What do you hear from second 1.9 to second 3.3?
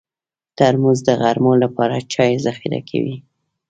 چای ذخیره کوي.